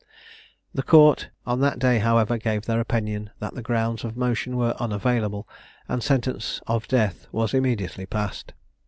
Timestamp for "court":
0.81-1.29